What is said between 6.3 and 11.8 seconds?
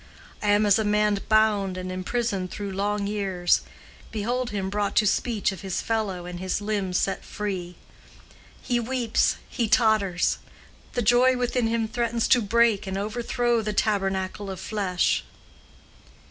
his limbs set free: he weeps, he totters, the joy within